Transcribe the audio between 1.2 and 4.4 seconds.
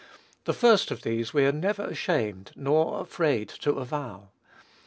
we are never ashamed or afraid to avow.